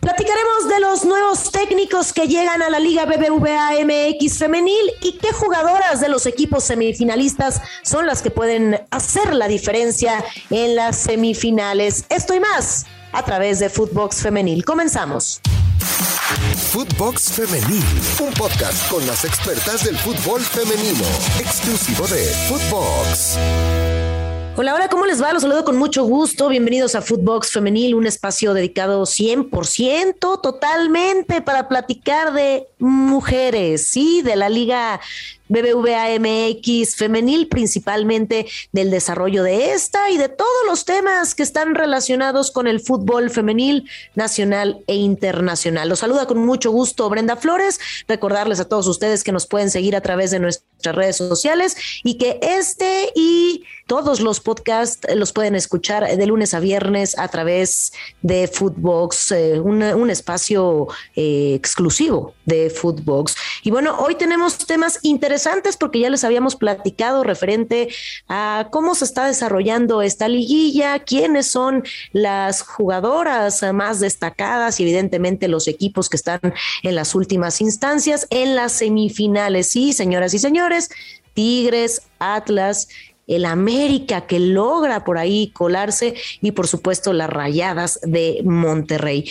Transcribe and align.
Platicaremos 0.00 0.68
de 0.68 0.80
los 0.80 1.04
nuevos 1.04 1.50
técnicos 1.50 2.12
que 2.12 2.28
llegan 2.28 2.62
a 2.62 2.70
la 2.70 2.78
Liga 2.78 3.06
BBVA 3.06 3.72
MX 3.84 4.38
femenil 4.38 4.92
y 5.02 5.18
qué 5.18 5.32
jugadoras 5.32 6.00
de 6.00 6.08
los 6.08 6.26
equipos 6.26 6.64
semifinalistas 6.64 7.60
son 7.82 8.06
las 8.06 8.22
que 8.22 8.30
pueden 8.30 8.80
hacer 8.90 9.34
la 9.34 9.48
diferencia 9.48 10.24
en 10.50 10.76
las 10.76 10.96
semifinales. 10.96 12.04
Esto 12.08 12.34
y 12.34 12.40
más 12.40 12.86
a 13.12 13.24
través 13.24 13.58
de 13.58 13.68
Footbox 13.68 14.22
Femenil. 14.22 14.64
Comenzamos. 14.64 15.40
Footbox 16.72 17.32
Femenil, 17.32 17.84
un 18.20 18.32
podcast 18.34 18.90
con 18.90 19.06
las 19.06 19.24
expertas 19.24 19.84
del 19.84 19.96
fútbol 19.96 20.40
femenino, 20.42 21.04
exclusivo 21.38 22.06
de 22.08 22.24
Footbox. 22.48 23.95
Hola, 24.58 24.74
hola, 24.74 24.88
¿cómo 24.88 25.04
les 25.04 25.22
va? 25.22 25.34
Los 25.34 25.42
saludo 25.42 25.66
con 25.66 25.76
mucho 25.76 26.04
gusto. 26.04 26.48
Bienvenidos 26.48 26.94
a 26.94 27.02
Footbox 27.02 27.52
Femenil, 27.52 27.94
un 27.94 28.06
espacio 28.06 28.54
dedicado 28.54 29.02
100% 29.02 30.40
totalmente 30.40 31.42
para 31.42 31.68
platicar 31.68 32.32
de 32.32 32.66
mujeres, 32.78 33.86
sí, 33.86 34.22
de 34.22 34.34
la 34.34 34.48
Liga 34.48 34.98
BBVA 35.48 36.18
MX 36.18 36.96
femenil, 36.96 37.48
principalmente 37.48 38.46
del 38.72 38.90
desarrollo 38.90 39.42
de 39.42 39.72
esta 39.72 40.10
y 40.10 40.18
de 40.18 40.28
todos 40.28 40.50
los 40.66 40.84
temas 40.84 41.34
que 41.34 41.42
están 41.42 41.74
relacionados 41.74 42.50
con 42.50 42.66
el 42.66 42.80
fútbol 42.80 43.30
femenil 43.30 43.88
nacional 44.14 44.82
e 44.86 44.94
internacional. 44.96 45.88
Los 45.88 46.00
saluda 46.00 46.26
con 46.26 46.44
mucho 46.44 46.70
gusto 46.70 47.08
Brenda 47.08 47.36
Flores. 47.36 47.80
Recordarles 48.08 48.60
a 48.60 48.68
todos 48.68 48.86
ustedes 48.86 49.24
que 49.24 49.32
nos 49.32 49.46
pueden 49.46 49.70
seguir 49.70 49.96
a 49.96 50.00
través 50.00 50.30
de 50.30 50.40
nuestras 50.40 50.94
redes 50.94 51.16
sociales 51.16 51.76
y 52.02 52.18
que 52.18 52.38
este 52.42 53.10
y 53.14 53.64
todos 53.86 54.20
los 54.20 54.40
podcasts 54.40 55.06
los 55.14 55.32
pueden 55.32 55.54
escuchar 55.54 56.06
de 56.16 56.26
lunes 56.26 56.54
a 56.54 56.60
viernes 56.60 57.16
a 57.18 57.28
través 57.28 57.92
de 58.20 58.48
Footbox, 58.48 59.32
eh, 59.32 59.60
un, 59.60 60.10
espacio 60.10 60.88
eh, 61.14 61.54
exclusivo 61.54 62.34
de 62.44 62.70
Footbox. 62.70 63.36
Y 63.62 63.70
bueno, 63.70 63.96
hoy 63.98 64.16
tenemos 64.16 64.58
temas 64.58 64.98
interesantes 65.02 65.35
interesantes 65.36 65.76
porque 65.76 66.00
ya 66.00 66.08
les 66.08 66.24
habíamos 66.24 66.56
platicado 66.56 67.22
referente 67.22 67.88
a 68.26 68.68
cómo 68.72 68.94
se 68.94 69.04
está 69.04 69.26
desarrollando 69.26 70.00
esta 70.00 70.28
liguilla, 70.28 70.98
quiénes 71.00 71.46
son 71.46 71.84
las 72.12 72.62
jugadoras 72.62 73.62
más 73.74 74.00
destacadas 74.00 74.80
y 74.80 74.84
evidentemente 74.84 75.46
los 75.46 75.68
equipos 75.68 76.08
que 76.08 76.16
están 76.16 76.40
en 76.82 76.94
las 76.94 77.14
últimas 77.14 77.60
instancias, 77.60 78.26
en 78.30 78.56
las 78.56 78.72
semifinales. 78.72 79.66
Sí, 79.66 79.92
señoras 79.92 80.32
y 80.32 80.38
señores, 80.38 80.88
Tigres, 81.34 82.00
Atlas 82.18 82.88
el 83.26 83.44
América 83.44 84.26
que 84.26 84.38
logra 84.38 85.04
por 85.04 85.18
ahí 85.18 85.50
colarse 85.52 86.14
y 86.40 86.52
por 86.52 86.68
supuesto 86.68 87.12
las 87.12 87.28
rayadas 87.28 88.00
de 88.02 88.40
Monterrey. 88.44 89.28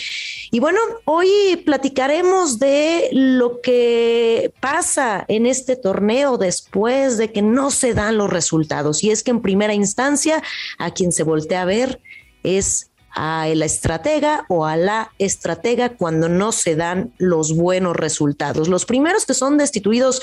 Y 0.50 0.60
bueno, 0.60 0.80
hoy 1.04 1.62
platicaremos 1.64 2.58
de 2.58 3.08
lo 3.12 3.60
que 3.60 4.52
pasa 4.60 5.24
en 5.28 5.46
este 5.46 5.76
torneo 5.76 6.38
después 6.38 7.16
de 7.16 7.32
que 7.32 7.42
no 7.42 7.70
se 7.70 7.94
dan 7.94 8.18
los 8.18 8.30
resultados. 8.30 9.02
Y 9.02 9.10
es 9.10 9.22
que 9.22 9.30
en 9.30 9.42
primera 9.42 9.74
instancia 9.74 10.42
a 10.78 10.90
quien 10.92 11.12
se 11.12 11.22
voltea 11.22 11.62
a 11.62 11.66
ver 11.66 12.00
es 12.42 12.90
a 13.16 13.48
la 13.54 13.64
estratega 13.64 14.44
o 14.48 14.66
a 14.66 14.76
la 14.76 15.10
estratega 15.18 15.88
cuando 15.88 16.28
no 16.28 16.52
se 16.52 16.76
dan 16.76 17.12
los 17.16 17.56
buenos 17.56 17.96
resultados. 17.96 18.68
Los 18.68 18.84
primeros 18.84 19.24
que 19.24 19.32
son 19.32 19.56
destituidos 19.56 20.20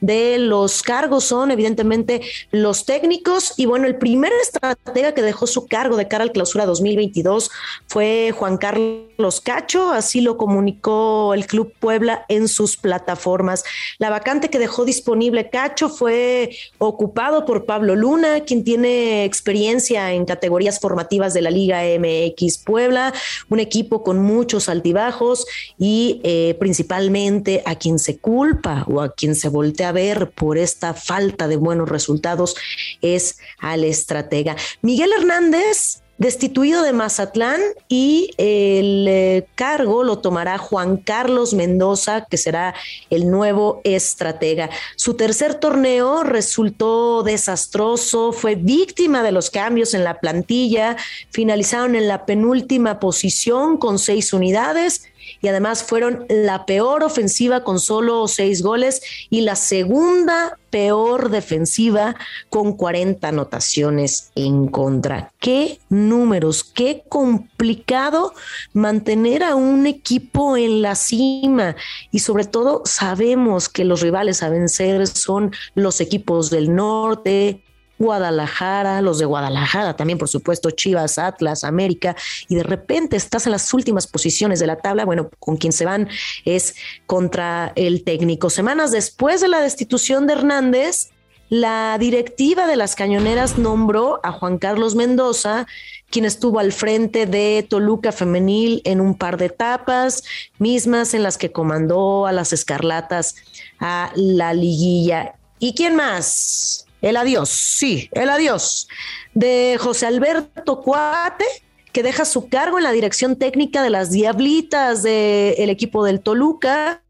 de 0.00 0.38
los 0.38 0.82
cargos 0.82 1.24
son 1.24 1.50
evidentemente 1.50 2.22
los 2.52 2.86
técnicos 2.86 3.54
y 3.56 3.66
bueno, 3.66 3.86
el 3.86 3.96
primer 3.96 4.32
estratega 4.40 5.12
que 5.12 5.22
dejó 5.22 5.48
su 5.48 5.66
cargo 5.66 5.96
de 5.96 6.06
cara 6.06 6.22
al 6.22 6.32
clausura 6.32 6.66
2022 6.66 7.50
fue 7.88 8.32
Juan 8.32 8.58
Carlos 8.58 9.40
Cacho, 9.42 9.90
así 9.90 10.20
lo 10.20 10.36
comunicó 10.36 11.34
el 11.34 11.46
Club 11.46 11.72
Puebla 11.80 12.24
en 12.28 12.46
sus 12.46 12.76
plataformas. 12.76 13.64
La 13.98 14.08
vacante 14.08 14.50
que 14.50 14.60
dejó 14.60 14.84
disponible 14.84 15.50
Cacho 15.50 15.88
fue 15.88 16.56
ocupado 16.78 17.44
por 17.44 17.64
Pablo 17.64 17.96
Luna, 17.96 18.40
quien 18.44 18.62
tiene 18.62 19.24
experiencia 19.24 20.12
en 20.12 20.26
categorías 20.26 20.78
formativas 20.78 21.34
de 21.34 21.42
la 21.42 21.50
Liga 21.50 21.80
MX 21.82 22.35
X 22.36 22.58
Puebla, 22.58 23.14
un 23.48 23.60
equipo 23.60 24.02
con 24.02 24.20
muchos 24.20 24.68
altibajos 24.68 25.46
y 25.78 26.20
eh, 26.22 26.56
principalmente 26.60 27.62
a 27.64 27.76
quien 27.76 27.98
se 27.98 28.18
culpa 28.18 28.84
o 28.88 29.00
a 29.00 29.14
quien 29.14 29.34
se 29.34 29.48
voltea 29.48 29.88
a 29.88 29.92
ver 29.92 30.30
por 30.30 30.58
esta 30.58 30.94
falta 30.94 31.48
de 31.48 31.56
buenos 31.56 31.88
resultados 31.88 32.56
es 33.00 33.38
al 33.58 33.84
estratega. 33.84 34.56
Miguel 34.82 35.10
Hernández 35.12 36.02
destituido 36.18 36.82
de 36.82 36.92
Mazatlán 36.92 37.60
y 37.88 38.30
el 38.38 39.06
eh, 39.08 39.46
cargo 39.54 40.02
lo 40.02 40.18
tomará 40.18 40.58
Juan 40.58 40.96
Carlos 40.96 41.52
Mendoza, 41.54 42.26
que 42.28 42.36
será 42.36 42.74
el 43.10 43.30
nuevo 43.30 43.80
estratega. 43.84 44.70
Su 44.96 45.14
tercer 45.14 45.54
torneo 45.54 46.22
resultó 46.22 47.22
desastroso, 47.22 48.32
fue 48.32 48.54
víctima 48.54 49.22
de 49.22 49.32
los 49.32 49.50
cambios 49.50 49.94
en 49.94 50.04
la 50.04 50.20
plantilla, 50.20 50.96
finalizaron 51.30 51.94
en 51.94 52.08
la 52.08 52.24
penúltima 52.24 52.98
posición 52.98 53.76
con 53.76 53.98
seis 53.98 54.32
unidades 54.32 55.02
y 55.46 55.48
además 55.48 55.84
fueron 55.84 56.26
la 56.28 56.66
peor 56.66 57.04
ofensiva 57.04 57.62
con 57.62 57.78
solo 57.78 58.26
seis 58.26 58.64
goles 58.64 59.00
y 59.30 59.42
la 59.42 59.54
segunda 59.54 60.58
peor 60.70 61.30
defensiva 61.30 62.16
con 62.50 62.72
40 62.72 63.28
anotaciones 63.28 64.32
en 64.34 64.66
contra. 64.66 65.30
Qué 65.38 65.78
números, 65.88 66.64
qué 66.64 67.04
complicado 67.08 68.34
mantener 68.72 69.44
a 69.44 69.54
un 69.54 69.86
equipo 69.86 70.56
en 70.56 70.82
la 70.82 70.96
cima 70.96 71.76
y 72.10 72.18
sobre 72.18 72.44
todo 72.44 72.82
sabemos 72.84 73.68
que 73.68 73.84
los 73.84 74.00
rivales 74.00 74.42
a 74.42 74.48
vencer 74.48 75.06
son 75.06 75.52
los 75.76 76.00
equipos 76.00 76.50
del 76.50 76.74
norte, 76.74 77.62
Guadalajara, 77.98 79.00
los 79.00 79.18
de 79.18 79.24
Guadalajara, 79.24 79.96
también 79.96 80.18
por 80.18 80.28
supuesto 80.28 80.70
Chivas, 80.70 81.18
Atlas, 81.18 81.64
América, 81.64 82.16
y 82.48 82.56
de 82.56 82.62
repente 82.62 83.16
estás 83.16 83.46
en 83.46 83.52
las 83.52 83.72
últimas 83.72 84.06
posiciones 84.06 84.60
de 84.60 84.66
la 84.66 84.76
tabla, 84.76 85.04
bueno, 85.04 85.30
con 85.38 85.56
quien 85.56 85.72
se 85.72 85.84
van 85.84 86.08
es 86.44 86.74
contra 87.06 87.72
el 87.76 88.04
técnico. 88.04 88.50
Semanas 88.50 88.90
después 88.90 89.40
de 89.40 89.48
la 89.48 89.60
destitución 89.60 90.26
de 90.26 90.34
Hernández, 90.34 91.10
la 91.48 91.96
directiva 91.98 92.66
de 92.66 92.76
las 92.76 92.96
cañoneras 92.96 93.56
nombró 93.56 94.18
a 94.24 94.32
Juan 94.32 94.58
Carlos 94.58 94.96
Mendoza, 94.96 95.66
quien 96.10 96.24
estuvo 96.24 96.58
al 96.58 96.72
frente 96.72 97.26
de 97.26 97.64
Toluca 97.68 98.10
Femenil 98.10 98.82
en 98.84 99.00
un 99.00 99.16
par 99.16 99.36
de 99.36 99.46
etapas, 99.46 100.24
mismas 100.58 101.14
en 101.14 101.22
las 101.22 101.38
que 101.38 101.52
comandó 101.52 102.26
a 102.26 102.32
las 102.32 102.52
Escarlatas 102.52 103.36
a 103.78 104.10
la 104.16 104.54
liguilla. 104.54 105.34
¿Y 105.60 105.74
quién 105.74 105.94
más? 105.94 106.85
El 107.02 107.16
adiós, 107.16 107.48
sí, 107.48 108.08
el 108.12 108.30
adiós. 108.30 108.88
De 109.34 109.76
José 109.78 110.06
Alberto 110.06 110.80
Cuate, 110.80 111.44
que 111.92 112.02
deja 112.02 112.24
su 112.24 112.48
cargo 112.48 112.78
en 112.78 112.84
la 112.84 112.92
dirección 112.92 113.36
técnica 113.36 113.82
de 113.82 113.90
las 113.90 114.10
Diablitas 114.10 115.02
del 115.02 115.70
equipo 115.70 116.04
del 116.04 116.20
Toluca 116.20 117.02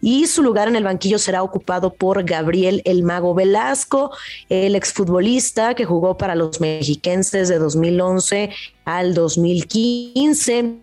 y 0.00 0.26
su 0.26 0.42
lugar 0.42 0.66
en 0.66 0.74
el 0.74 0.82
banquillo 0.82 1.20
será 1.20 1.42
ocupado 1.44 1.94
por 1.94 2.24
Gabriel 2.24 2.82
El 2.84 3.04
Mago 3.04 3.34
Velasco, 3.34 4.10
el 4.48 4.74
exfutbolista 4.74 5.74
que 5.74 5.84
jugó 5.84 6.18
para 6.18 6.34
los 6.34 6.60
mexiquenses 6.60 7.48
de 7.48 7.58
2011 7.58 8.50
al 8.84 9.14
2015 9.14 10.78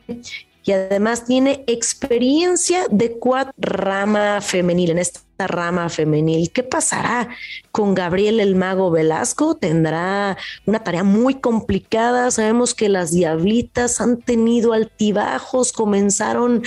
y 0.64 0.72
además 0.72 1.26
tiene 1.26 1.64
experiencia 1.68 2.86
de 2.90 3.18
cuatro 3.18 3.54
rama 3.58 4.40
femenil 4.42 4.92
en 4.92 5.00
esta 5.00 5.20
rama 5.48 5.90
femenil. 5.90 6.52
¿Qué 6.52 6.64
pasará 6.64 7.30
con 7.72 7.94
Gabriel 7.94 8.40
el 8.40 8.56
Mago 8.56 8.92
Velasco? 8.92 9.56
Tendrá 9.56 10.38
una 10.66 10.84
tarea 10.84 11.04
muy 11.04 11.36
complicada. 11.36 12.32
Sabemos 12.32 12.74
que 12.74 12.90
las 12.90 13.12
Diablitas 13.12 14.02
han 14.02 14.22
tenido 14.22 14.74
altibajos, 14.74 15.72
comenzaron 15.72 16.64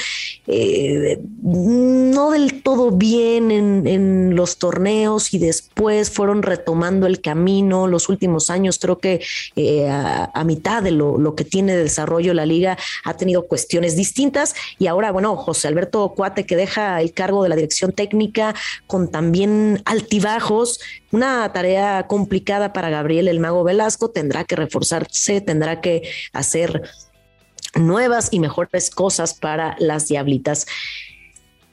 eh, 0.46 1.20
no 1.42 2.30
del 2.30 2.62
todo 2.62 2.90
bien 2.90 3.50
en, 3.50 4.34
los 4.34 4.58
torneos 4.58 5.32
y 5.34 5.38
después 5.38 6.10
fueron 6.10 6.42
retomando 6.42 7.06
el 7.06 7.20
camino. 7.20 7.86
Los 7.86 8.08
últimos 8.08 8.50
años 8.50 8.78
creo 8.80 8.98
que 8.98 9.20
eh, 9.56 9.88
a, 9.88 10.44
mitad 10.44 10.82
de 10.82 10.90
lo, 10.90 11.18
lo 11.18 11.34
que 11.34 11.44
tiene 11.44 11.76
de 11.76 11.84
desarrollo 11.84 12.34
la 12.34 12.46
liga 12.46 12.76
ha 13.04 13.16
tenido 13.16 13.46
cuestiones 13.46 13.96
distintas 13.96 14.54
y 14.78 14.86
ahora, 14.86 15.12
bueno, 15.12 15.36
José 15.36 15.68
Alberto 15.68 16.12
Cuate 16.14 16.44
que 16.44 16.56
deja 16.56 17.00
el 17.00 17.12
cargo 17.12 17.42
de 17.42 17.48
la 17.48 17.56
dirección 17.56 17.92
técnica 17.92 18.54
con 18.86 19.10
también 19.10 19.82
altibajos, 19.84 20.80
una 21.12 21.52
tarea 21.52 22.06
complicada 22.06 22.72
para 22.72 22.90
Gabriel 22.90 23.28
el 23.28 23.40
Mago 23.40 23.64
Velasco, 23.64 24.10
tendrá 24.10 24.44
que 24.44 24.56
reforzarse, 24.56 25.40
tendrá 25.40 25.80
que 25.80 26.08
hacer 26.32 26.82
nuevas 27.74 28.28
y 28.30 28.40
mejores 28.40 28.90
cosas 28.90 29.34
para 29.34 29.76
las 29.78 30.08
diablitas. 30.08 30.66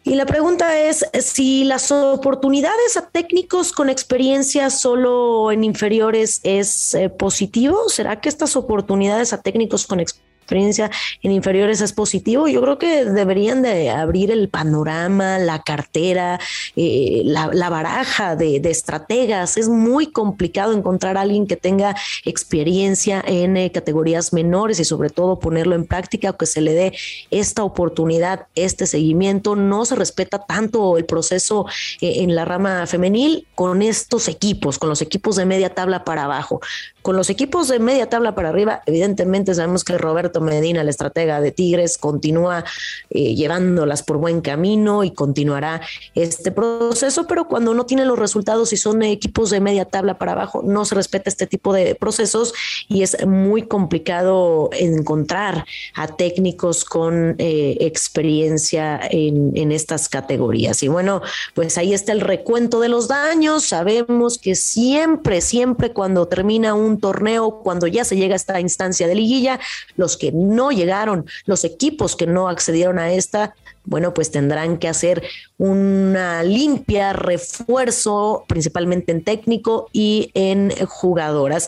Y 0.04 0.16
la 0.16 0.26
pregunta 0.26 0.80
es 0.80 1.06
si 1.20 1.64
las 1.64 1.92
oportunidades 1.92 2.98
a 2.98 3.10
técnicos 3.10 3.72
con 3.72 3.88
experiencia 3.88 4.72
solo 4.72 5.52
en 5.52 5.64
inferiores 5.64 6.42
es 6.44 6.96
eh, 6.96 7.10
positivo. 7.10 7.88
¿Será 7.88 8.20
que 8.20 8.30
estas 8.30 8.56
oportunidades 8.56 9.32
a 9.32 9.42
técnicos 9.44 9.86
con 9.86 10.00
experiencia 10.00 10.31
experiencia 10.52 10.92
en 11.24 11.32
inferiores 11.32 11.80
es 11.80 11.94
positivo. 11.94 12.48
Yo 12.50 12.62
creo 12.62 12.78
que 12.78 13.06
deberían 13.06 13.62
de 13.62 13.90
abrir 13.90 14.32
el 14.32 14.50
panorama, 14.50 15.40
la 15.40 15.64
cartera, 15.64 16.42
eh, 16.76 17.22
la, 17.24 17.70
baraja 17.70 18.36
de, 18.36 18.58
estrategas. 18.66 19.56
Es 19.56 19.70
muy 19.70 20.08
complicado 20.08 20.74
encontrar 20.74 21.18
a 21.18 21.22
alguien 21.22 21.48
que 21.48 21.56
tenga 21.56 21.96
experiencia 22.26 23.24
en 23.26 23.56
eh, 23.56 23.72
categorías 23.72 24.34
menores 24.34 24.80
y 24.82 24.84
sobre 24.84 25.10
todo 25.10 25.40
ponerlo 25.40 25.76
en 25.76 25.86
práctica, 25.86 26.34
que 26.34 26.46
se 26.46 26.60
le 26.60 26.74
dé 26.74 26.94
esta 27.32 27.64
oportunidad, 27.64 28.48
este 28.56 28.88
seguimiento. 28.88 29.56
No 29.56 29.86
se 29.86 29.96
respeta 29.96 30.40
tanto 30.40 30.98
el 30.98 31.06
proceso 31.06 31.66
eh, 32.02 32.24
en 32.24 32.36
la 32.36 32.44
rama 32.44 32.86
femenil 32.88 33.48
con 33.56 33.82
estos 33.82 34.28
equipos, 34.28 34.80
con 34.80 34.90
los 34.90 35.02
equipos 35.02 35.38
de 35.38 35.46
media 35.46 35.74
tabla 35.74 36.04
para 36.04 36.26
abajo. 36.26 36.60
Con 37.02 37.16
los 37.16 37.30
equipos 37.30 37.68
de 37.70 37.80
media 37.80 38.10
tabla 38.10 38.36
para 38.36 38.50
arriba, 38.50 38.82
evidentemente 38.86 39.56
sabemos 39.56 39.84
que 39.84 39.98
Roberto 39.98 40.41
Medina, 40.42 40.82
el 40.82 40.90
estratega 40.90 41.42
de 41.42 41.52
Tigres, 41.52 41.98
continúa 41.98 42.64
eh, 43.10 43.36
llevándolas 43.36 44.04
por 44.04 44.18
buen 44.18 44.42
camino 44.42 45.04
y 45.04 45.12
continuará 45.12 45.82
este 46.16 46.52
proceso, 46.52 47.28
pero 47.28 47.48
cuando 47.48 47.74
no 47.74 47.86
tiene 47.86 48.06
los 48.06 48.20
resultados 48.20 48.74
y 48.74 48.78
son 48.78 49.02
equipos 49.04 49.50
de 49.50 49.60
media 49.60 49.86
tabla 49.86 50.18
para 50.18 50.34
abajo, 50.34 50.62
no 50.64 50.86
se 50.86 50.96
respeta 50.96 51.30
este 51.30 51.48
tipo 51.48 51.74
de 51.74 51.96
procesos 51.96 52.54
y 52.88 53.04
es 53.04 53.26
muy 53.26 53.64
complicado 53.64 54.70
encontrar 54.74 55.66
a 55.96 56.08
técnicos 56.08 56.86
con 56.86 57.36
eh, 57.38 57.78
experiencia 57.82 59.00
en, 59.10 59.52
en 59.56 59.72
estas 59.72 60.10
categorías. 60.10 60.84
Y 60.84 60.88
bueno, 60.88 61.22
pues 61.54 61.78
ahí 61.78 61.94
está 61.94 62.12
el 62.12 62.22
recuento 62.22 62.80
de 62.80 62.90
los 62.90 63.08
daños. 63.08 63.66
Sabemos 63.66 64.38
que 64.38 64.56
siempre, 64.56 65.42
siempre 65.42 65.92
cuando 65.92 66.28
termina 66.28 66.74
un 66.74 67.00
torneo, 67.00 67.60
cuando 67.64 67.88
ya 67.88 68.04
se 68.04 68.16
llega 68.16 68.34
a 68.34 68.38
esta 68.38 68.60
instancia 68.60 69.08
de 69.08 69.16
liguilla, 69.16 69.60
los 69.96 70.18
que 70.18 70.31
no 70.34 70.72
llegaron, 70.72 71.26
los 71.46 71.64
equipos 71.64 72.16
que 72.16 72.28
no 72.28 72.48
accedieron 72.50 73.00
a 73.00 73.12
esta, 73.12 73.56
bueno, 73.84 74.14
pues 74.14 74.30
tendrán 74.30 74.78
que 74.78 74.88
hacer 74.88 75.24
una 75.58 76.44
limpia, 76.44 77.14
refuerzo, 77.14 78.46
principalmente 78.48 79.12
en 79.12 79.24
técnico 79.24 79.90
y 79.92 80.30
en 80.34 80.72
jugadoras. 80.86 81.68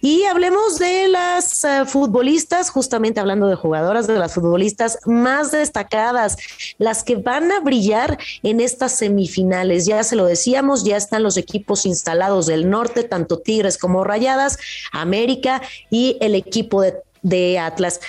Y 0.00 0.24
hablemos 0.24 0.78
de 0.78 1.08
las 1.08 1.64
eh, 1.64 1.84
futbolistas, 1.86 2.70
justamente 2.70 3.20
hablando 3.20 3.46
de 3.46 3.56
jugadoras, 3.56 4.06
de 4.06 4.18
las 4.18 4.34
futbolistas 4.34 4.98
más 5.04 5.50
destacadas, 5.50 6.36
las 6.78 7.02
que 7.02 7.16
van 7.16 7.52
a 7.52 7.60
brillar 7.60 8.18
en 8.42 8.60
estas 8.60 8.92
semifinales. 8.92 9.84
Ya 9.84 10.02
se 10.02 10.16
lo 10.16 10.24
decíamos, 10.24 10.84
ya 10.84 10.96
están 10.96 11.22
los 11.22 11.36
equipos 11.36 11.84
instalados 11.84 12.46
del 12.46 12.70
norte, 12.70 13.04
tanto 13.04 13.38
Tigres 13.38 13.76
como 13.76 14.02
Rayadas, 14.04 14.58
América 14.92 15.60
y 15.90 16.16
el 16.20 16.34
equipo 16.34 16.82
de, 16.82 16.94
de 17.22 17.58
Atlas. 17.58 18.00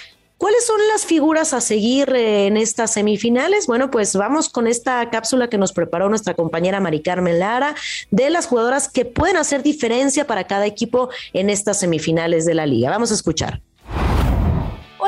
¿Cuáles 0.41 0.65
son 0.65 0.79
las 0.91 1.05
figuras 1.05 1.53
a 1.53 1.61
seguir 1.61 2.09
eh, 2.15 2.47
en 2.47 2.57
estas 2.57 2.93
semifinales? 2.93 3.67
Bueno, 3.67 3.91
pues 3.91 4.15
vamos 4.15 4.49
con 4.49 4.65
esta 4.65 5.07
cápsula 5.11 5.49
que 5.49 5.59
nos 5.59 5.71
preparó 5.71 6.09
nuestra 6.09 6.33
compañera 6.33 6.79
Mari 6.79 7.03
Carmen 7.03 7.37
Lara 7.37 7.75
de 8.09 8.31
las 8.31 8.47
jugadoras 8.47 8.89
que 8.89 9.05
pueden 9.05 9.37
hacer 9.37 9.61
diferencia 9.61 10.25
para 10.25 10.45
cada 10.47 10.65
equipo 10.65 11.09
en 11.33 11.51
estas 11.51 11.79
semifinales 11.79 12.47
de 12.47 12.55
la 12.55 12.65
liga. 12.65 12.89
Vamos 12.89 13.11
a 13.11 13.13
escuchar. 13.13 13.61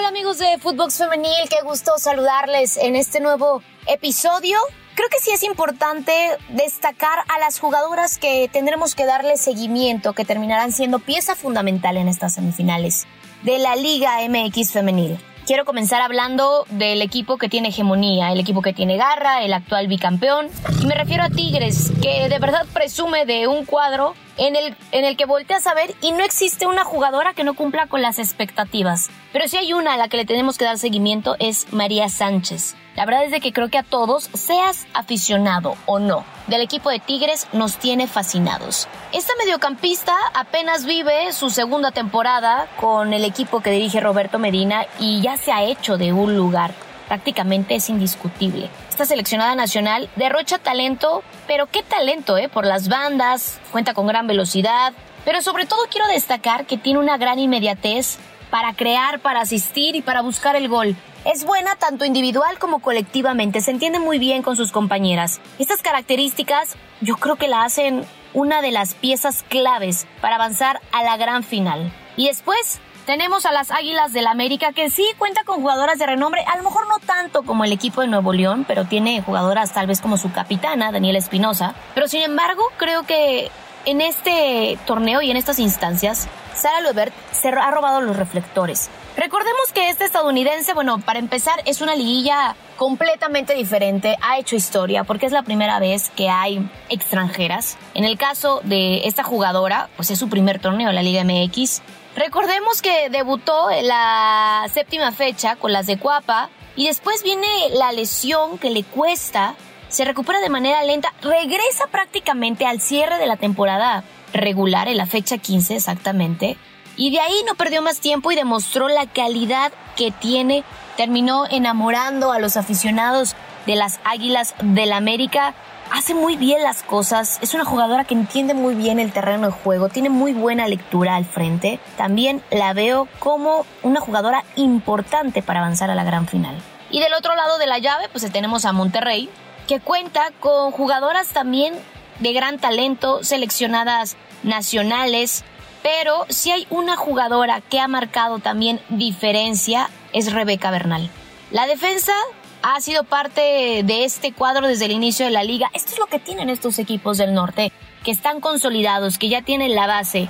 Amigos 0.07 0.37
de 0.37 0.57
Footbox 0.59 0.97
Femenil, 0.97 1.47
qué 1.49 1.63
gusto 1.63 1.93
saludarles 1.97 2.75
en 2.75 2.95
este 2.97 3.21
nuevo 3.21 3.63
episodio. 3.87 4.57
Creo 4.95 5.07
que 5.09 5.19
sí 5.19 5.31
es 5.31 5.43
importante 5.43 6.11
destacar 6.49 7.19
a 7.33 7.39
las 7.39 7.57
jugadoras 7.59 8.17
que 8.17 8.49
tendremos 8.51 8.95
que 8.95 9.05
darle 9.05 9.37
seguimiento, 9.37 10.13
que 10.13 10.25
terminarán 10.25 10.73
siendo 10.73 10.99
pieza 10.99 11.35
fundamental 11.35 11.95
en 11.95 12.09
estas 12.09 12.33
semifinales 12.33 13.07
de 13.43 13.59
la 13.59 13.77
Liga 13.77 14.17
MX 14.27 14.71
femenil. 14.71 15.19
Quiero 15.45 15.65
comenzar 15.65 16.01
hablando 16.01 16.65
del 16.69 17.01
equipo 17.01 17.37
que 17.37 17.49
tiene 17.49 17.67
hegemonía, 17.67 18.31
el 18.31 18.39
equipo 18.39 18.61
que 18.61 18.71
tiene 18.71 18.95
garra, 18.95 19.43
el 19.43 19.51
actual 19.53 19.87
bicampeón. 19.87 20.47
Y 20.81 20.85
me 20.85 20.95
refiero 20.95 21.21
a 21.21 21.29
Tigres, 21.29 21.91
que 22.01 22.29
de 22.29 22.39
verdad 22.39 22.65
presume 22.71 23.25
de 23.25 23.47
un 23.47 23.65
cuadro 23.65 24.15
en 24.37 24.55
el, 24.55 24.73
en 24.93 25.03
el 25.03 25.17
que 25.17 25.25
volteas 25.25 25.67
a 25.67 25.73
ver 25.73 25.93
y 26.01 26.13
no 26.13 26.23
existe 26.23 26.65
una 26.65 26.85
jugadora 26.85 27.33
que 27.33 27.43
no 27.43 27.55
cumpla 27.55 27.87
con 27.87 28.01
las 28.01 28.19
expectativas. 28.19 29.09
Pero 29.33 29.49
si 29.49 29.57
hay 29.57 29.73
una 29.73 29.95
a 29.95 29.97
la 29.97 30.07
que 30.07 30.15
le 30.15 30.25
tenemos 30.25 30.57
que 30.57 30.63
dar 30.63 30.77
seguimiento 30.77 31.35
es 31.39 31.73
María 31.73 32.07
Sánchez. 32.07 32.75
La 32.95 33.05
verdad 33.05 33.25
es 33.25 33.31
de 33.31 33.41
que 33.41 33.51
creo 33.51 33.69
que 33.69 33.77
a 33.77 33.83
todos, 33.83 34.29
seas 34.33 34.87
aficionado 34.93 35.75
o 35.85 35.99
no, 35.99 36.23
del 36.47 36.61
equipo 36.61 36.89
de 36.89 36.99
Tigres 36.99 37.47
nos 37.53 37.77
tiene 37.77 38.07
fascinados. 38.07 38.87
Esta 39.11 39.33
mediocampista 39.37 40.15
apenas 40.33 40.85
vive 40.85 41.31
su 41.33 41.49
segunda 41.49 41.91
temporada 41.91 42.67
con 42.79 43.13
el 43.13 43.23
equipo 43.25 43.61
que 43.61 43.71
dirige 43.71 43.99
Roberto 43.99 44.39
Medina 44.39 44.85
y 44.99 45.21
ya 45.21 45.37
se 45.37 45.51
ha 45.51 45.63
hecho 45.63 45.97
de 45.97 46.13
un 46.13 46.35
lugar. 46.35 46.73
Prácticamente 47.07 47.75
es 47.75 47.89
indiscutible. 47.89 48.69
Esta 48.89 49.05
seleccionada 49.05 49.55
nacional 49.55 50.09
derrocha 50.15 50.57
talento, 50.57 51.23
pero 51.47 51.67
qué 51.67 51.83
talento, 51.83 52.37
¿eh? 52.37 52.49
Por 52.49 52.65
las 52.65 52.87
bandas, 52.87 53.59
cuenta 53.71 53.93
con 53.93 54.07
gran 54.07 54.27
velocidad, 54.27 54.93
pero 55.25 55.41
sobre 55.41 55.65
todo 55.65 55.79
quiero 55.89 56.07
destacar 56.07 56.65
que 56.65 56.77
tiene 56.77 56.99
una 56.99 57.17
gran 57.17 57.39
inmediatez 57.39 58.17
para 58.49 58.73
crear, 58.73 59.19
para 59.19 59.41
asistir 59.41 59.95
y 59.95 60.01
para 60.01 60.21
buscar 60.21 60.55
el 60.55 60.67
gol. 60.69 60.95
Es 61.25 61.45
buena 61.45 61.77
tanto 61.77 62.03
individual 62.03 62.59
como 62.59 62.79
colectivamente, 62.79 63.61
se 63.61 63.71
entiende 63.71 63.97
muy 63.97 64.19
bien 64.19 64.41
con 64.41 64.57
sus 64.57 64.73
compañeras. 64.73 65.39
Estas 65.57 65.81
características 65.81 66.75
yo 66.99 67.15
creo 67.15 67.37
que 67.37 67.47
la 67.47 67.63
hacen 67.63 68.03
una 68.33 68.61
de 68.61 68.71
las 68.71 68.93
piezas 68.93 69.41
claves 69.47 70.05
para 70.19 70.35
avanzar 70.35 70.81
a 70.91 71.01
la 71.03 71.15
gran 71.15 71.43
final. 71.43 71.93
Y 72.17 72.27
después 72.27 72.81
tenemos 73.05 73.45
a 73.45 73.53
las 73.53 73.71
Águilas 73.71 74.11
del 74.11 74.27
América 74.27 74.73
que 74.73 74.89
sí 74.89 75.05
cuenta 75.17 75.45
con 75.45 75.61
jugadoras 75.61 75.97
de 75.97 76.07
renombre, 76.07 76.43
a 76.45 76.57
lo 76.57 76.63
mejor 76.63 76.89
no 76.89 76.99
tanto 76.99 77.43
como 77.43 77.63
el 77.63 77.71
equipo 77.71 78.01
de 78.01 78.07
Nuevo 78.07 78.33
León, 78.33 78.65
pero 78.67 78.83
tiene 78.83 79.21
jugadoras 79.21 79.73
tal 79.73 79.87
vez 79.87 80.01
como 80.01 80.17
su 80.17 80.29
capitana, 80.33 80.91
Daniela 80.91 81.19
Espinosa. 81.19 81.73
Pero 81.95 82.09
sin 82.09 82.23
embargo, 82.23 82.63
creo 82.77 83.03
que 83.03 83.49
en 83.85 84.01
este 84.01 84.77
torneo 84.85 85.21
y 85.21 85.31
en 85.31 85.37
estas 85.37 85.59
instancias, 85.59 86.27
Sara 86.55 86.81
Lubert 86.81 87.13
se 87.31 87.49
ha 87.49 87.71
robado 87.71 88.01
los 88.01 88.15
reflectores. 88.15 88.89
Recordemos 89.17 89.71
que 89.73 89.89
este 89.89 90.05
estadounidense, 90.05 90.73
bueno, 90.73 90.99
para 90.99 91.19
empezar, 91.19 91.61
es 91.65 91.81
una 91.81 91.95
liguilla 91.95 92.55
completamente 92.77 93.53
diferente, 93.53 94.17
ha 94.21 94.39
hecho 94.39 94.55
historia 94.55 95.03
porque 95.03 95.25
es 95.25 95.31
la 95.31 95.43
primera 95.43 95.79
vez 95.79 96.09
que 96.15 96.29
hay 96.29 96.67
extranjeras. 96.89 97.77
En 97.93 98.05
el 98.05 98.17
caso 98.17 98.61
de 98.63 99.07
esta 99.07 99.23
jugadora, 99.23 99.89
pues 99.95 100.09
es 100.09 100.19
su 100.19 100.29
primer 100.29 100.59
torneo 100.59 100.89
en 100.89 100.95
la 100.95 101.03
Liga 101.03 101.23
MX. 101.23 101.81
Recordemos 102.15 102.81
que 102.81 103.09
debutó 103.09 103.69
en 103.69 103.87
la 103.87 104.65
séptima 104.73 105.11
fecha 105.11 105.55
con 105.55 105.71
las 105.71 105.85
de 105.85 105.97
Cuapa 105.97 106.49
y 106.75 106.87
después 106.87 107.23
viene 107.23 107.47
la 107.73 107.91
lesión 107.91 108.57
que 108.57 108.71
le 108.71 108.83
cuesta 108.83 109.55
se 109.93 110.05
recupera 110.05 110.39
de 110.39 110.49
manera 110.49 110.83
lenta, 110.83 111.13
regresa 111.21 111.85
prácticamente 111.91 112.65
al 112.65 112.81
cierre 112.81 113.19
de 113.19 113.27
la 113.27 113.37
temporada 113.37 114.03
regular, 114.33 114.87
en 114.87 114.97
la 114.97 115.05
fecha 115.05 115.37
15 115.37 115.75
exactamente, 115.75 116.57
y 116.97 117.11
de 117.11 117.19
ahí 117.19 117.43
no 117.45 117.53
perdió 117.53 117.83
más 117.83 117.99
tiempo 117.99 118.31
y 118.31 118.35
demostró 118.35 118.87
la 118.87 119.05
calidad 119.05 119.71
que 119.95 120.09
tiene, 120.09 120.63
terminó 120.97 121.45
enamorando 121.45 122.31
a 122.31 122.39
los 122.39 122.57
aficionados 122.57 123.35
de 123.67 123.75
las 123.75 123.99
Águilas 124.03 124.55
del 124.63 124.93
América, 124.93 125.53
hace 125.91 126.15
muy 126.15 126.37
bien 126.37 126.63
las 126.63 126.81
cosas, 126.81 127.37
es 127.43 127.53
una 127.53 127.63
jugadora 127.63 128.03
que 128.03 128.15
entiende 128.15 128.55
muy 128.55 128.73
bien 128.73 128.99
el 128.99 129.13
terreno 129.13 129.45
de 129.45 129.53
juego, 129.53 129.89
tiene 129.89 130.09
muy 130.09 130.33
buena 130.33 130.67
lectura 130.67 131.17
al 131.17 131.25
frente, 131.25 131.79
también 131.97 132.41
la 132.49 132.73
veo 132.73 133.07
como 133.19 133.67
una 133.83 133.99
jugadora 133.99 134.43
importante 134.55 135.43
para 135.43 135.59
avanzar 135.59 135.91
a 135.91 135.95
la 135.95 136.03
gran 136.03 136.27
final. 136.27 136.55
Y 136.89 136.99
del 136.99 137.13
otro 137.13 137.35
lado 137.35 137.59
de 137.59 137.67
la 137.67 137.77
llave, 137.77 138.09
pues 138.11 138.31
tenemos 138.31 138.65
a 138.65 138.71
Monterrey, 138.71 139.29
que 139.67 139.79
cuenta 139.79 140.31
con 140.39 140.71
jugadoras 140.71 141.29
también 141.29 141.73
de 142.19 142.33
gran 142.33 142.59
talento, 142.59 143.23
seleccionadas 143.23 144.17
nacionales, 144.43 145.43
pero 145.81 146.25
si 146.29 146.51
hay 146.51 146.67
una 146.69 146.95
jugadora 146.95 147.61
que 147.61 147.79
ha 147.79 147.87
marcado 147.87 148.39
también 148.39 148.79
diferencia 148.89 149.89
es 150.13 150.31
Rebeca 150.31 150.71
Bernal. 150.71 151.09
La 151.51 151.65
defensa 151.65 152.13
ha 152.61 152.79
sido 152.79 153.03
parte 153.03 153.81
de 153.83 154.05
este 154.05 154.31
cuadro 154.31 154.67
desde 154.67 154.85
el 154.85 154.91
inicio 154.91 155.25
de 155.25 155.31
la 155.31 155.43
liga. 155.43 155.69
Esto 155.73 155.91
es 155.91 155.99
lo 155.99 156.07
que 156.07 156.19
tienen 156.19 156.49
estos 156.49 156.79
equipos 156.79 157.17
del 157.17 157.33
norte, 157.33 157.71
que 158.03 158.11
están 158.11 158.39
consolidados, 158.39 159.17
que 159.17 159.29
ya 159.29 159.41
tienen 159.41 159.75
la 159.75 159.87
base. 159.87 160.29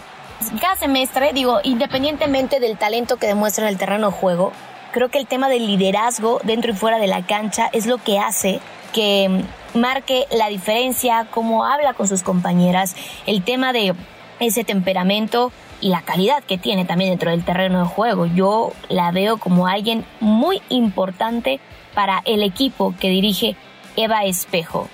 Cada 0.59 0.75
semestre, 0.75 1.31
digo, 1.33 1.59
independientemente 1.63 2.59
del 2.59 2.77
talento 2.77 3.17
que 3.17 3.27
demuestran 3.27 3.67
en 3.67 3.73
el 3.73 3.79
terreno 3.79 4.07
de 4.07 4.17
juego, 4.17 4.51
creo 4.91 5.09
que 5.09 5.19
el 5.19 5.27
tema 5.27 5.47
del 5.47 5.67
liderazgo 5.67 6.41
dentro 6.43 6.71
y 6.71 6.75
fuera 6.75 6.97
de 6.97 7.07
la 7.07 7.25
cancha 7.25 7.69
es 7.71 7.85
lo 7.85 7.99
que 7.99 8.19
hace 8.19 8.59
que 8.93 9.43
marque 9.73 10.25
la 10.31 10.47
diferencia, 10.47 11.27
cómo 11.31 11.65
habla 11.65 11.93
con 11.93 12.07
sus 12.07 12.23
compañeras, 12.23 12.95
el 13.25 13.43
tema 13.43 13.73
de 13.73 13.93
ese 14.39 14.63
temperamento 14.63 15.51
y 15.81 15.89
la 15.89 16.01
calidad 16.01 16.43
que 16.43 16.57
tiene 16.57 16.85
también 16.85 17.09
dentro 17.09 17.31
del 17.31 17.43
terreno 17.43 17.79
de 17.79 17.89
juego. 17.89 18.25
Yo 18.27 18.71
la 18.87 19.11
veo 19.11 19.37
como 19.37 19.67
alguien 19.67 20.05
muy 20.21 20.61
importante 20.69 21.59
para 21.93 22.21
el 22.25 22.41
equipo 22.41 22.95
que 22.99 23.09
dirige 23.09 23.57
Eva 23.97 24.23
Espejo. 24.23 24.87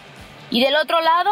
Y 0.50 0.62
del 0.63 0.75
otro 0.75 1.00
lado, 1.01 1.32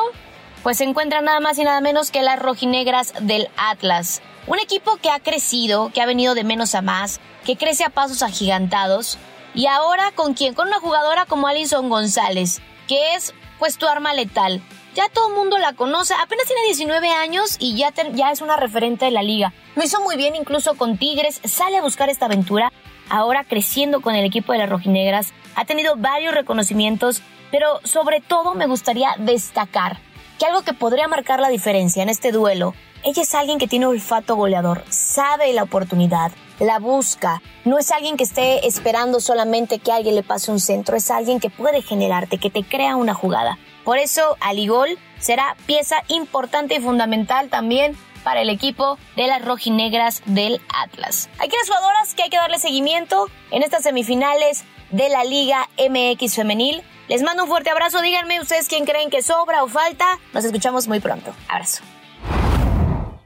pues 0.62 0.78
se 0.78 0.84
encuentran 0.84 1.26
nada 1.26 1.40
más 1.40 1.58
y 1.58 1.64
nada 1.64 1.82
menos 1.82 2.12
que 2.12 2.22
las 2.22 2.40
rojinegras 2.40 3.14
del 3.22 3.50
Atlas. 3.58 4.22
Un 4.46 4.60
equipo 4.60 4.98
que 4.98 5.10
ha 5.10 5.20
crecido, 5.20 5.92
que 5.94 6.02
ha 6.02 6.06
venido 6.06 6.36
de 6.36 6.44
menos 6.44 6.76
a 6.76 6.82
más, 6.82 7.20
que 7.46 7.58
crece 7.58 7.84
a 7.84 7.90
pasos 7.90 8.22
agigantados. 8.22 9.18
Y 9.58 9.66
ahora 9.66 10.12
con 10.14 10.36
quién? 10.36 10.54
Con 10.54 10.68
una 10.68 10.80
jugadora 10.80 11.26
como 11.26 11.48
Alison 11.48 11.90
González, 11.90 12.62
que 12.88 13.16
es 13.16 13.34
pues 13.58 13.80
tu 13.80 13.88
arma 13.88 14.14
letal. 14.14 14.62
Ya 14.94 15.10
todo 15.10 15.30
el 15.30 15.34
mundo 15.34 15.58
la 15.58 15.74
conoce, 15.74 16.14
apenas 16.14 16.46
tiene 16.46 16.62
19 16.66 17.10
años 17.10 17.58
y 17.60 17.76
ya, 17.76 17.92
ya 18.14 18.32
es 18.32 18.42
una 18.42 18.56
referente 18.56 19.06
de 19.06 19.12
la 19.12 19.24
liga. 19.24 19.54
Lo 19.76 19.84
hizo 19.84 20.00
muy 20.02 20.16
bien 20.16 20.36
incluso 20.36 20.76
con 20.76 21.00
Tigres, 21.00 21.42
sale 21.44 21.78
a 21.78 21.82
buscar 21.82 22.08
esta 22.08 22.28
aventura, 22.28 22.72
ahora 23.10 23.46
creciendo 23.46 24.00
con 24.02 24.14
el 24.14 24.26
equipo 24.26 24.52
de 24.52 24.60
las 24.60 24.70
rojinegras, 24.70 25.34
ha 25.56 25.66
tenido 25.66 25.96
varios 25.96 26.36
reconocimientos, 26.36 27.24
pero 27.50 27.80
sobre 27.84 28.22
todo 28.22 28.54
me 28.54 28.68
gustaría 28.68 29.16
destacar 29.18 29.98
que 30.38 30.46
algo 30.46 30.62
que 30.62 30.74
podría 30.74 31.08
marcar 31.08 31.40
la 31.40 31.50
diferencia 31.50 32.04
en 32.04 32.10
este 32.10 32.32
duelo, 32.32 32.76
ella 33.04 33.22
es 33.22 33.36
alguien 33.36 33.60
que 33.60 33.68
tiene 33.68 33.86
olfato 33.86 34.36
goleador, 34.36 34.84
sabe 34.90 35.54
la 35.54 35.64
oportunidad, 35.64 36.32
la 36.60 36.80
busca, 36.80 37.42
no 37.66 37.78
es 37.78 37.92
alguien 37.92 38.18
que 38.18 38.24
esté 38.24 38.68
esperando 38.68 39.20
solamente 39.20 39.80
que 39.80 39.92
alguien 39.92 40.16
le 40.16 40.24
pase 40.24 40.52
un 40.52 40.60
centro, 40.60 40.96
es 40.96 41.12
alguien 41.12 41.40
que 41.40 41.50
puede 41.50 41.82
generarte, 41.82 42.38
que 42.38 42.50
te 42.50 42.64
crea 42.64 42.96
una 42.96 43.14
jugada. 43.14 43.58
Por 43.84 43.98
eso, 43.98 44.36
Aligol 44.42 44.98
será 45.20 45.56
pieza 45.66 45.98
importante 46.08 46.76
y 46.76 46.80
fundamental 46.80 47.50
también 47.50 47.98
para 48.24 48.42
el 48.42 48.50
equipo 48.50 48.98
de 49.16 49.28
las 49.28 49.44
rojinegras 49.44 50.22
del 50.26 50.60
Atlas. 50.84 51.30
Hay 51.40 51.48
las 51.50 51.70
jugadoras 51.70 52.14
que 52.14 52.24
hay 52.24 52.30
que 52.30 52.36
darle 52.36 52.60
seguimiento 52.60 53.28
en 53.52 53.64
estas 53.64 53.84
semifinales 53.84 54.66
de 54.92 55.08
la 55.08 55.24
Liga 55.24 55.70
MX 55.78 56.36
Femenil. 56.36 56.84
Les 57.08 57.24
mando 57.24 57.44
un 57.44 57.50
fuerte 57.50 57.70
abrazo. 57.70 58.02
Díganme 58.02 58.42
ustedes 58.42 58.68
quién 58.68 58.86
creen 58.86 59.10
que 59.10 59.22
sobra 59.22 59.64
o 59.64 59.70
falta. 59.70 60.20
Nos 60.34 60.44
escuchamos 60.44 60.90
muy 60.90 61.00
pronto. 61.00 61.34
Abrazo. 61.48 61.84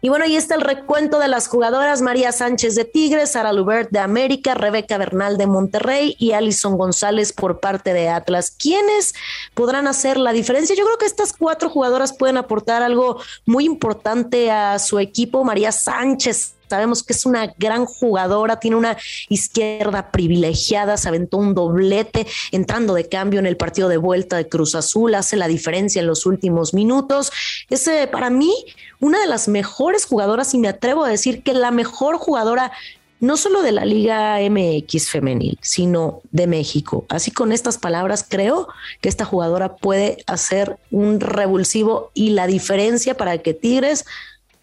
Y 0.03 0.10
bueno, 0.10 0.25
ahí 0.25 0.36
está 0.36 0.55
el 0.55 0.62
recuento 0.62 1.20
de 1.20 1.27
las 1.27 1.48
jugadoras 1.48 2.01
María 2.01 2.31
Sánchez 2.31 2.74
de 2.74 2.86
Tigres, 2.86 3.34
Sara 3.34 3.53
Lubert 3.53 3.91
de 3.91 4.00
América, 4.00 4.55
Rebeca 4.55 4.98
Bernal 4.98 5.38
de 5.38 5.46
Monterrey 5.46 6.15
y 6.17 6.31
Alison 6.31 6.75
González 6.75 7.34
por 7.34 7.60
parte 7.60 7.93
de 7.93 8.10
Atlas. 8.10 8.50
¿Quiénes 8.58 9.13
podrán 9.53 9.88
hacer 9.88 10.17
la 10.17 10.34
diferencia? 10.34 10.75
Yo 10.75 10.86
creo 10.86 10.98
que 10.98 11.05
estas 11.05 11.34
cuatro 11.34 11.70
jugadoras 11.70 12.13
pueden 12.13 12.38
aportar 12.38 12.81
algo 12.81 13.22
muy 13.46 13.65
importante 13.65 14.50
a 14.50 14.79
su 14.79 14.98
equipo. 14.98 15.43
María 15.43 15.72
Sánchez 15.72 16.55
Sabemos 16.72 17.04
que 17.04 17.12
es 17.12 17.25
una 17.25 17.54
gran 17.58 17.86
jugadora, 17.86 18.62
tiene 18.62 18.78
una 18.78 18.96
izquierda 19.28 20.10
privilegiada, 20.10 20.96
se 20.96 21.10
aventó 21.10 21.36
un 21.36 21.54
doblete 21.54 22.25
entrando 22.54 22.94
de 22.94 23.10
cambio 23.10 23.42
en 23.42 23.46
el 23.46 23.58
partido 23.58 23.90
de 23.90 23.98
vuelta 23.98 24.38
de 24.38 24.48
Cruz 24.48 24.74
Azul, 24.74 25.13
hace 25.16 25.36
la 25.36 25.50
diferencia 25.50 26.00
en 26.00 26.08
los 26.08 26.25
últimos 26.25 26.74
minutos. 26.74 27.34
Es 27.70 27.86
eh, 27.90 28.08
para 28.10 28.30
mí 28.30 28.54
una 29.01 29.20
de 29.20 29.28
las 29.28 29.50
mejores 29.50 30.06
jugadoras 30.06 30.54
y 30.54 30.60
me 30.60 30.70
atrevo 30.70 31.04
a 31.04 31.10
decir 31.10 31.44
que 31.44 31.54
la 31.54 31.72
mejor 31.72 32.16
jugadora 32.16 32.72
no 33.20 33.36
solo 33.36 33.62
de 33.63 33.74
la 33.74 33.84
Liga 33.84 34.38
MX 34.40 35.10
femenil, 35.10 35.60
sino 35.62 36.22
de 36.32 36.48
México. 36.48 37.06
Así 37.10 37.32
con 37.32 37.51
estas 37.51 37.78
palabras 37.78 38.25
creo 38.28 38.70
que 39.01 39.10
esta 39.10 39.25
jugadora 39.25 39.75
puede 39.75 40.24
hacer 40.25 40.78
un 40.90 41.20
revulsivo 41.20 42.12
y 42.13 42.30
la 42.30 42.48
diferencia 42.48 43.16
para 43.16 43.38
que 43.38 43.54
Tigres 43.54 44.06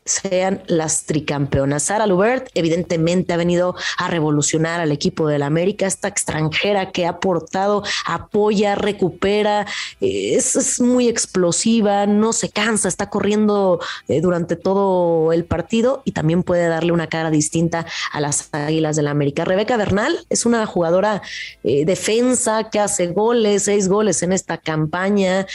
sean 0.08 0.62
las 0.66 1.04
tricampeonas. 1.04 1.84
Sara 1.84 2.06
Lubert 2.06 2.48
evidentemente 2.54 3.32
ha 3.32 3.36
venido 3.36 3.76
a 3.98 4.08
revolucionar 4.08 4.80
al 4.80 4.92
equipo 4.92 5.28
del 5.28 5.42
América, 5.42 5.86
esta 5.86 6.08
extranjera 6.08 6.92
que 6.92 7.06
ha 7.06 7.10
aportado, 7.10 7.82
apoya, 8.06 8.74
recupera, 8.74 9.66
eh, 10.00 10.34
es, 10.36 10.80
muy 10.80 11.08
explosiva, 11.08 12.06
no 12.06 12.32
se 12.32 12.48
cansa, 12.48 12.88
está 12.88 13.10
corriendo 13.10 13.80
eh, 14.08 14.20
durante 14.20 14.56
todo 14.56 15.32
el 15.32 15.44
partido 15.44 16.02
y 16.04 16.12
también 16.12 16.42
puede 16.42 16.68
darle 16.68 16.92
una 16.92 17.08
cara 17.08 17.30
distinta 17.30 17.86
a 18.12 18.20
las 18.20 18.48
Águilas 18.52 18.96
del 18.96 19.08
América. 19.08 19.44
Rebeca 19.44 19.76
Bernal 19.76 20.24
es 20.30 20.46
una 20.46 20.64
jugadora 20.66 21.22
eh, 21.64 21.84
defensa 21.84 22.70
que 22.70 22.80
hace 22.80 23.08
goles, 23.08 23.64
seis 23.64 23.88
goles 23.88 24.22
en 24.22 24.32
esta 24.32 24.58
campaña, 24.58 25.46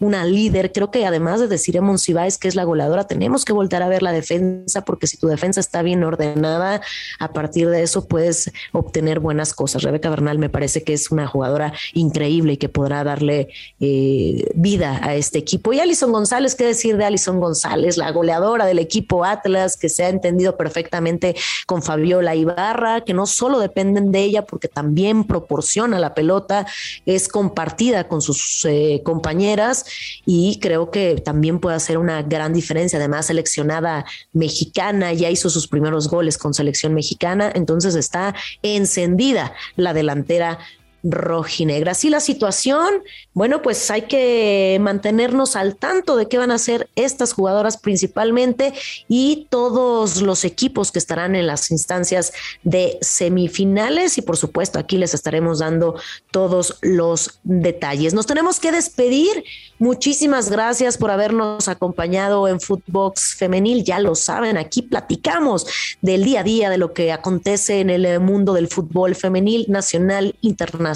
una 0.00 0.24
líder. 0.24 0.72
Creo 0.72 0.90
que 0.90 1.06
además 1.06 1.40
de 1.40 1.48
decir 1.48 1.76
Emon 1.76 1.98
Cibáez 1.98 2.38
que 2.38 2.48
es 2.48 2.54
la 2.54 2.64
goleadora, 2.64 3.06
tenemos 3.06 3.44
que 3.44 3.52
voltar 3.52 3.82
a 3.82 3.88
ver 3.88 4.02
la 4.02 4.12
defensa, 4.12 4.84
porque 4.84 5.06
si 5.06 5.16
tu 5.16 5.26
defensa 5.26 5.60
está 5.60 5.82
bien 5.82 6.02
ordenada, 6.04 6.80
a 7.18 7.32
partir 7.32 7.68
de 7.68 7.82
eso 7.82 8.06
puedes 8.06 8.50
obtener 8.72 9.20
buenas 9.20 9.54
cosas. 9.54 9.82
Rebeca 9.82 10.10
Bernal 10.10 10.38
me 10.38 10.48
parece 10.48 10.82
que 10.82 10.92
es 10.92 11.10
una 11.10 11.26
jugadora 11.26 11.72
increíble 11.92 12.54
y 12.54 12.56
que 12.56 12.68
podrá 12.68 13.04
darle 13.04 13.48
eh, 13.80 14.50
vida 14.54 15.00
a 15.02 15.14
este 15.14 15.38
equipo. 15.38 15.72
Y 15.72 15.80
Alison 15.80 16.12
González, 16.12 16.54
¿qué 16.54 16.64
decir 16.64 16.96
de 16.96 17.04
Alison 17.04 17.40
González, 17.40 17.96
la 17.96 18.10
goleadora 18.10 18.66
del 18.66 18.78
equipo 18.78 19.24
Atlas, 19.24 19.76
que 19.76 19.88
se 19.88 20.04
ha 20.04 20.08
entendido 20.08 20.56
perfectamente 20.56 21.34
con 21.66 21.82
Fabiola 21.82 22.34
Ibarra, 22.34 23.02
que 23.02 23.14
no 23.14 23.26
solo 23.26 23.60
dependen 23.60 24.12
de 24.12 24.22
ella, 24.22 24.44
porque 24.44 24.68
también 24.68 25.24
proporciona 25.24 25.98
la 25.98 26.14
pelota, 26.14 26.66
es 27.06 27.28
compartida 27.28 28.08
con 28.08 28.22
sus 28.22 28.64
eh, 28.64 29.02
compañeras 29.04 29.83
y 30.26 30.58
creo 30.60 30.90
que 30.90 31.16
también 31.16 31.60
puede 31.60 31.76
hacer 31.76 31.98
una 31.98 32.22
gran 32.22 32.52
diferencia. 32.52 32.98
Además, 32.98 33.26
seleccionada 33.26 34.04
mexicana, 34.32 35.12
ya 35.12 35.30
hizo 35.30 35.50
sus 35.50 35.68
primeros 35.68 36.08
goles 36.08 36.38
con 36.38 36.54
selección 36.54 36.94
mexicana, 36.94 37.50
entonces 37.54 37.94
está 37.94 38.34
encendida 38.62 39.52
la 39.76 39.92
delantera 39.92 40.58
rojinegra. 41.04 41.92
Así 41.92 42.08
la 42.08 42.20
situación, 42.20 42.88
bueno, 43.34 43.62
pues 43.62 43.90
hay 43.90 44.02
que 44.02 44.78
mantenernos 44.80 45.54
al 45.54 45.76
tanto 45.76 46.16
de 46.16 46.28
qué 46.28 46.38
van 46.38 46.50
a 46.50 46.54
hacer 46.54 46.88
estas 46.96 47.34
jugadoras 47.34 47.76
principalmente 47.76 48.72
y 49.06 49.46
todos 49.50 50.22
los 50.22 50.44
equipos 50.44 50.90
que 50.90 50.98
estarán 50.98 51.36
en 51.36 51.46
las 51.46 51.70
instancias 51.70 52.32
de 52.62 52.98
semifinales 53.02 54.16
y 54.18 54.22
por 54.22 54.36
supuesto 54.36 54.78
aquí 54.78 54.96
les 54.96 55.14
estaremos 55.14 55.58
dando 55.58 56.00
todos 56.30 56.78
los 56.80 57.38
detalles. 57.44 58.14
Nos 58.14 58.26
tenemos 58.26 58.58
que 58.58 58.72
despedir. 58.72 59.44
Muchísimas 59.78 60.50
gracias 60.50 60.96
por 60.96 61.10
habernos 61.10 61.68
acompañado 61.68 62.48
en 62.48 62.60
Footbox 62.60 63.34
Femenil. 63.34 63.84
Ya 63.84 63.98
lo 63.98 64.14
saben, 64.14 64.56
aquí 64.56 64.82
platicamos 64.82 65.66
del 66.00 66.24
día 66.24 66.40
a 66.40 66.44
día 66.44 66.70
de 66.70 66.78
lo 66.78 66.94
que 66.94 67.12
acontece 67.12 67.80
en 67.80 67.90
el 67.90 68.20
mundo 68.20 68.54
del 68.54 68.68
fútbol 68.68 69.14
femenil 69.14 69.66
nacional, 69.68 70.36
internacional 70.40 70.93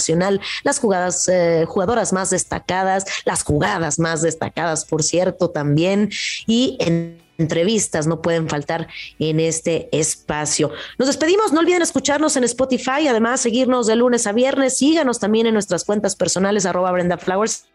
las 0.63 0.79
jugadas, 0.79 1.29
eh, 1.29 1.65
jugadoras 1.67 2.13
más 2.13 2.31
destacadas, 2.31 3.05
las 3.25 3.43
jugadas 3.43 3.99
más 3.99 4.23
destacadas, 4.23 4.85
por 4.85 5.03
cierto, 5.03 5.51
también, 5.51 6.11
y 6.47 6.77
en 6.81 7.29
entrevistas 7.39 8.07
no 8.07 8.21
pueden 8.21 8.49
faltar 8.49 8.89
en 9.19 9.41
este 9.41 9.89
espacio. 9.93 10.73
Nos 10.99 11.07
despedimos, 11.07 11.53
no 11.53 11.61
olviden 11.61 11.83
escucharnos 11.83 12.37
en 12.37 12.45
Spotify, 12.45 13.07
además 13.09 13.41
seguirnos 13.41 13.87
de 13.87 13.97
lunes 13.97 14.27
a 14.27 14.33
viernes, 14.33 14.77
síganos 14.77 15.21
también 15.21 15.47
en 15.47 15.55
nuestras 15.55 15.85
cuentas 15.85 16.17
personales 16.17 16.67
arroba 16.67 16.91
Brenda 16.91 17.17
Flowers 17.17 17.67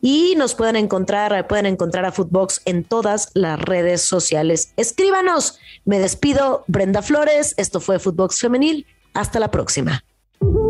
y 0.00 0.34
nos 0.36 0.54
pueden 0.54 0.76
encontrar, 0.76 1.46
pueden 1.48 1.66
encontrar 1.66 2.04
a 2.04 2.12
Footbox 2.12 2.62
en 2.64 2.84
todas 2.84 3.30
las 3.34 3.60
redes 3.60 4.02
sociales. 4.02 4.72
Escríbanos, 4.76 5.58
me 5.84 5.98
despido, 5.98 6.64
Brenda 6.68 7.02
Flores, 7.02 7.54
esto 7.56 7.80
fue 7.80 7.98
Footbox 7.98 8.38
Femenil, 8.38 8.86
hasta 9.12 9.40
la 9.40 9.50
próxima. 9.50 10.04